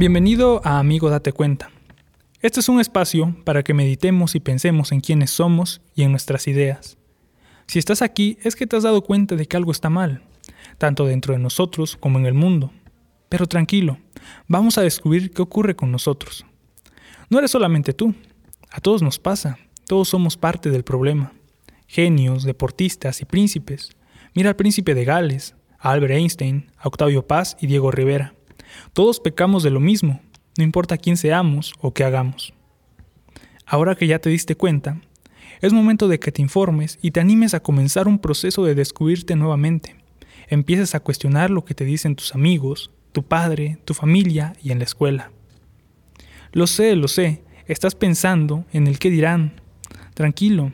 [0.00, 1.68] Bienvenido a Amigo Date Cuenta.
[2.40, 6.48] Este es un espacio para que meditemos y pensemos en quiénes somos y en nuestras
[6.48, 6.96] ideas.
[7.66, 10.22] Si estás aquí es que te has dado cuenta de que algo está mal,
[10.78, 12.72] tanto dentro de nosotros como en el mundo.
[13.28, 13.98] Pero tranquilo,
[14.48, 16.46] vamos a descubrir qué ocurre con nosotros.
[17.28, 18.14] No eres solamente tú,
[18.70, 21.34] a todos nos pasa, todos somos parte del problema.
[21.86, 23.90] Genios, deportistas y príncipes.
[24.34, 28.32] Mira al príncipe de Gales, a Albert Einstein, a Octavio Paz y Diego Rivera.
[28.92, 30.20] Todos pecamos de lo mismo,
[30.58, 32.52] no importa quién seamos o qué hagamos.
[33.66, 35.00] Ahora que ya te diste cuenta,
[35.60, 39.36] es momento de que te informes y te animes a comenzar un proceso de descubrirte
[39.36, 39.96] nuevamente.
[40.48, 44.78] Empieces a cuestionar lo que te dicen tus amigos, tu padre, tu familia y en
[44.78, 45.30] la escuela.
[46.52, 49.60] Lo sé, lo sé, estás pensando en el qué dirán.
[50.14, 50.72] Tranquilo,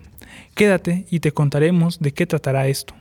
[0.54, 2.94] quédate y te contaremos de qué tratará esto.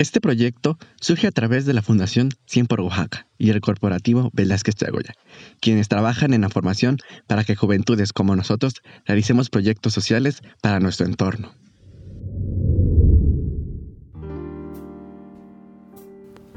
[0.00, 4.74] Este proyecto surge a través de la Fundación 100 por Oaxaca y el corporativo Velázquez
[4.74, 5.12] Chagoya,
[5.60, 11.04] quienes trabajan en la formación para que juventudes como nosotros realicemos proyectos sociales para nuestro
[11.04, 11.52] entorno.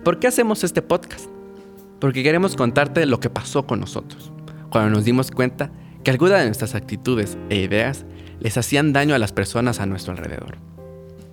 [0.06, 1.30] ¿Por qué hacemos este podcast?
[2.00, 4.32] Porque queremos contarte lo que pasó con nosotros,
[4.70, 5.70] cuando nos dimos cuenta
[6.06, 8.06] que algunas de nuestras actitudes e ideas
[8.40, 10.73] les hacían daño a las personas a nuestro alrededor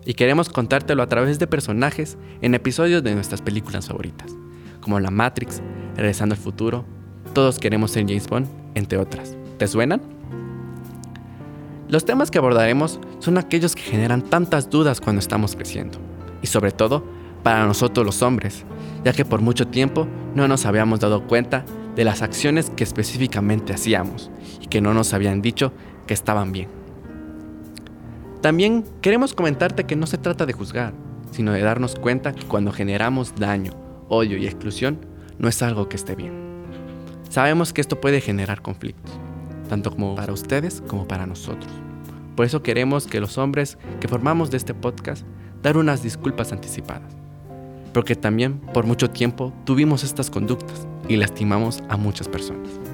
[0.05, 4.33] y queremos contártelo a través de personajes en episodios de nuestras películas favoritas,
[4.81, 5.63] como La Matrix,
[5.97, 6.85] Regresando al Futuro,
[7.35, 9.37] Todos queremos ser James Bond, entre otras.
[9.59, 10.01] ¿Te suenan?
[11.89, 15.99] Los temas que abordaremos son aquellos que generan tantas dudas cuando estamos creciendo,
[16.41, 17.05] y sobre todo
[17.43, 18.65] para nosotros los hombres,
[19.05, 21.65] ya que por mucho tiempo no nos habíamos dado cuenta
[21.97, 25.73] de las acciones que específicamente hacíamos y que no nos habían dicho
[26.07, 26.80] que estaban bien.
[28.41, 30.95] También queremos comentarte que no se trata de juzgar,
[31.31, 33.73] sino de darnos cuenta que cuando generamos daño,
[34.09, 34.99] odio y exclusión,
[35.39, 36.33] no es algo que esté bien.
[37.29, 39.13] Sabemos que esto puede generar conflictos,
[39.69, 41.71] tanto como para ustedes como para nosotros.
[42.35, 45.27] Por eso queremos que los hombres que formamos de este podcast
[45.63, 47.15] dar unas disculpas anticipadas,
[47.93, 52.90] porque también por mucho tiempo tuvimos estas conductas y lastimamos a muchas personas.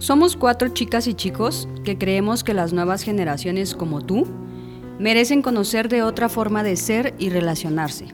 [0.00, 4.26] Somos cuatro chicas y chicos que creemos que las nuevas generaciones como tú
[4.98, 8.06] merecen conocer de otra forma de ser y relacionarse.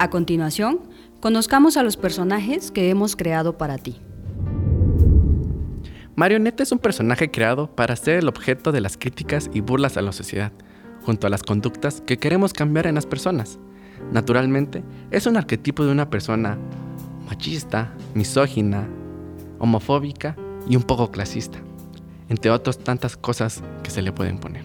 [0.00, 0.80] A continuación,
[1.20, 4.00] conozcamos a los personajes que hemos creado para ti.
[6.16, 10.02] Marioneta es un personaje creado para ser el objeto de las críticas y burlas a
[10.02, 10.50] la sociedad,
[11.04, 13.60] junto a las conductas que queremos cambiar en las personas.
[14.10, 14.82] Naturalmente,
[15.12, 16.58] es un arquetipo de una persona
[17.28, 18.88] machista, misógina,
[19.60, 20.34] homofóbica
[20.68, 21.58] y un poco clasista,
[22.28, 24.64] entre otras tantas cosas que se le pueden poner.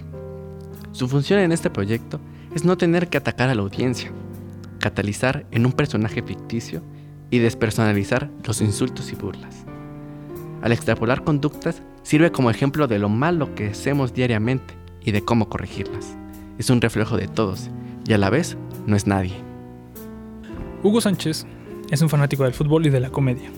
[0.92, 2.20] Su función en este proyecto
[2.54, 4.12] es no tener que atacar a la audiencia,
[4.80, 6.82] catalizar en un personaje ficticio
[7.30, 9.66] y despersonalizar los insultos y burlas.
[10.62, 15.48] Al extrapolar conductas, sirve como ejemplo de lo malo que hacemos diariamente y de cómo
[15.48, 16.18] corregirlas.
[16.58, 17.70] Es un reflejo de todos
[18.06, 19.36] y a la vez no es nadie.
[20.84, 21.46] Hugo Sánchez
[21.92, 23.50] es un fanático del fútbol y de la comedia.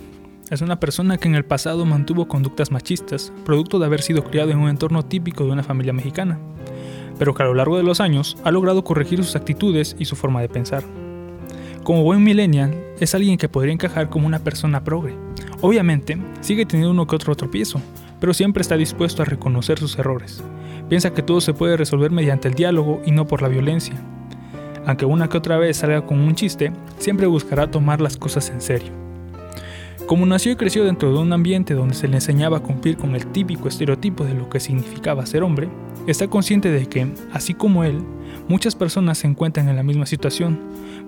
[0.52, 4.52] Es una persona que en el pasado mantuvo conductas machistas, producto de haber sido criado
[4.52, 6.40] en un entorno típico de una familia mexicana,
[7.18, 10.18] pero que a lo largo de los años ha logrado corregir sus actitudes y su
[10.18, 10.84] forma de pensar.
[11.84, 15.16] Como buen millennial, es alguien que podría encajar como una persona progre.
[15.62, 17.80] Obviamente, sigue teniendo uno que otro tropiezo,
[18.20, 20.44] pero siempre está dispuesto a reconocer sus errores.
[20.90, 23.96] Piensa que todo se puede resolver mediante el diálogo y no por la violencia.
[24.86, 28.60] Aunque una que otra vez salga con un chiste, siempre buscará tomar las cosas en
[28.60, 29.11] serio.
[30.08, 33.16] Como nació y creció dentro de un ambiente donde se le enseñaba a cumplir con
[33.16, 35.70] el típico estereotipo de lo que significaba ser hombre,
[36.06, 38.02] está consciente de que, así como él,
[38.50, 40.60] muchas personas se encuentran en la misma situación,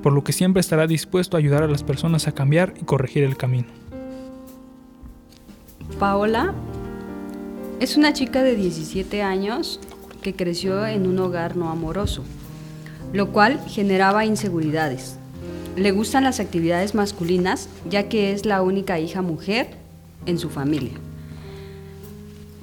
[0.02, 3.24] por lo que siempre estará dispuesto a ayudar a las personas a cambiar y corregir
[3.24, 3.68] el camino.
[6.00, 6.54] Paola
[7.80, 9.82] es una chica de 17 años
[10.22, 12.24] que creció en un hogar no amoroso,
[13.12, 15.20] lo cual generaba inseguridades
[15.76, 19.70] le gustan las actividades masculinas, ya que es la única hija mujer
[20.26, 20.94] en su familia.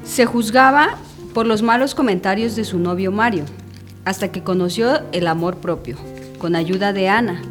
[0.04, 0.98] Se juzgaba
[1.34, 3.44] por los malos comentarios de su novio Mario,
[4.04, 5.96] hasta que conoció el amor propio,
[6.38, 7.42] con ayuda de Ana.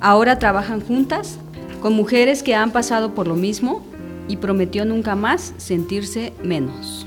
[0.00, 1.38] Ahora trabajan juntas
[1.80, 3.84] con mujeres que han pasado por lo mismo
[4.28, 7.06] y prometió nunca más sentirse menos.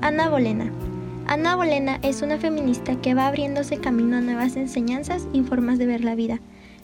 [0.00, 0.81] Ana Bolena.
[1.26, 5.86] Ana Bolena es una feminista que va abriéndose camino a nuevas enseñanzas y formas de
[5.86, 6.40] ver la vida,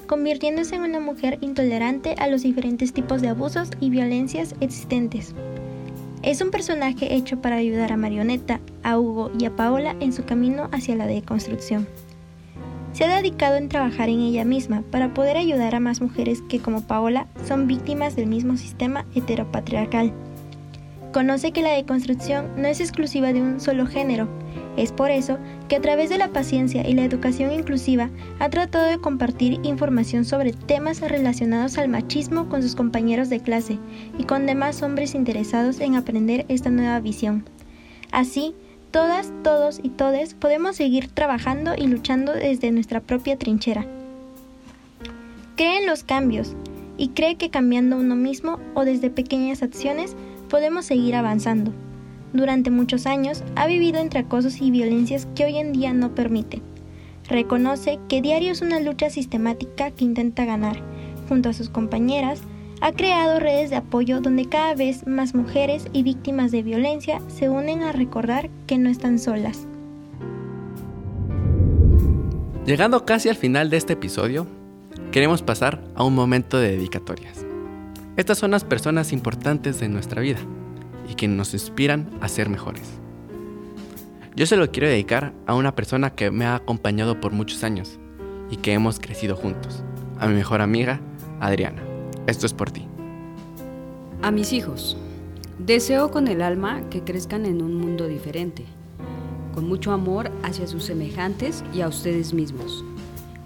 [0.06, 5.34] convirtiéndose en una mujer intolerante a los diferentes tipos de abusos y violencias existentes.
[6.22, 10.24] Es un personaje hecho para ayudar a Marioneta, a Hugo y a Paola en su
[10.24, 11.86] camino hacia la deconstrucción.
[12.92, 16.58] se ha dedicado en trabajar en ella misma para poder ayudar a más mujeres que
[16.58, 20.12] como Paola son víctimas del mismo sistema heteropatriarcal.
[21.18, 24.28] Conoce que la deconstrucción no es exclusiva de un solo género,
[24.76, 25.36] es por eso
[25.68, 30.24] que a través de la paciencia y la educación inclusiva ha tratado de compartir información
[30.24, 33.80] sobre temas relacionados al machismo con sus compañeros de clase
[34.16, 37.44] y con demás hombres interesados en aprender esta nueva visión.
[38.12, 38.54] Así,
[38.92, 43.86] todas, todos y todes podemos seguir trabajando y luchando desde nuestra propia trinchera.
[45.56, 46.54] Cree en los cambios
[46.96, 50.14] y cree que cambiando uno mismo o desde pequeñas acciones
[50.48, 51.72] podemos seguir avanzando.
[52.32, 56.62] Durante muchos años ha vivido entre acosos y violencias que hoy en día no permite.
[57.28, 60.82] Reconoce que diario es una lucha sistemática que intenta ganar.
[61.28, 62.40] Junto a sus compañeras,
[62.80, 67.48] ha creado redes de apoyo donde cada vez más mujeres y víctimas de violencia se
[67.48, 69.66] unen a recordar que no están solas.
[72.66, 74.46] Llegando casi al final de este episodio,
[75.10, 77.47] queremos pasar a un momento de dedicatorias.
[78.18, 80.40] Estas son las personas importantes de nuestra vida
[81.08, 82.82] y que nos inspiran a ser mejores.
[84.34, 88.00] Yo se lo quiero dedicar a una persona que me ha acompañado por muchos años
[88.50, 89.84] y que hemos crecido juntos,
[90.18, 91.00] a mi mejor amiga,
[91.38, 91.80] Adriana.
[92.26, 92.88] Esto es por ti.
[94.20, 94.96] A mis hijos,
[95.60, 98.64] deseo con el alma que crezcan en un mundo diferente,
[99.54, 102.84] con mucho amor hacia sus semejantes y a ustedes mismos.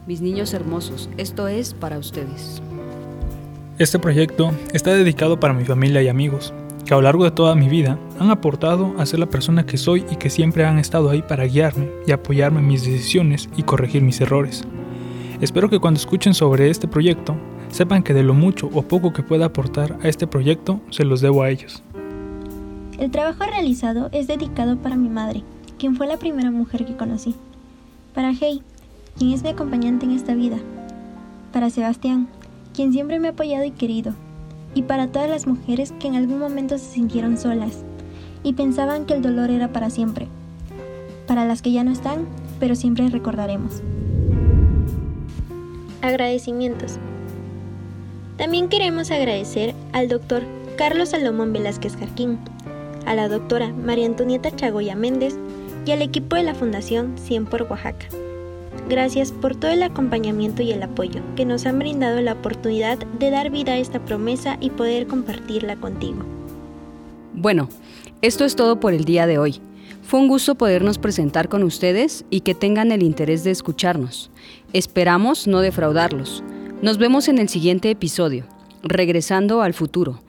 [0.07, 2.63] Mis niños hermosos, esto es para ustedes.
[3.83, 7.57] Este proyecto está dedicado para mi familia y amigos, que a lo largo de toda
[7.57, 11.11] mi vida han aportado a ser la persona que soy y que siempre han estado
[11.11, 14.63] ahí para guiarme y apoyarme en mis decisiones y corregir mis errores.
[15.41, 17.35] Espero que cuando escuchen sobre este proyecto
[17.71, 21.21] sepan que de lo mucho o poco que pueda aportar a este proyecto se los
[21.21, 21.83] debo a ellos.
[23.01, 25.43] El trabajo realizado es dedicado para mi madre,
[25.81, 27.35] quien fue la primera mujer que conocí.
[28.15, 28.63] Para Hey,
[29.19, 30.59] quien es mi acompañante en esta vida.
[31.53, 32.29] Para Sebastián,
[32.73, 34.15] quien siempre me ha apoyado y querido,
[34.75, 37.85] y para todas las mujeres que en algún momento se sintieron solas
[38.43, 40.29] y pensaban que el dolor era para siempre.
[41.27, 42.27] Para las que ya no están,
[42.59, 43.83] pero siempre recordaremos.
[46.01, 46.99] Agradecimientos.
[48.37, 50.43] También queremos agradecer al doctor
[50.77, 52.39] Carlos Salomón Velázquez Jarquín,
[53.07, 55.37] a la doctora María Antonieta Chagoya Méndez
[55.87, 58.07] y al equipo de la Fundación 100 por Oaxaca.
[58.89, 63.31] Gracias por todo el acompañamiento y el apoyo que nos han brindado la oportunidad de
[63.31, 66.25] dar vida a esta promesa y poder compartirla contigo.
[67.35, 67.69] Bueno,
[68.21, 69.61] esto es todo por el día de hoy.
[70.03, 74.31] Fue un gusto podernos presentar con ustedes y que tengan el interés de escucharnos.
[74.73, 76.43] Esperamos no defraudarlos.
[76.83, 78.45] Nos vemos en el siguiente episodio,
[78.83, 80.21] regresando al futuro,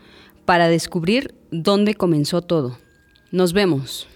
[0.45, 2.77] para descubrir dónde comenzó todo.
[3.31, 4.07] Nos vemos.